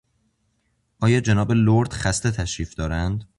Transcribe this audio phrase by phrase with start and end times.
[1.01, 3.23] آیا جناب لرد خسته تشریف دارند؟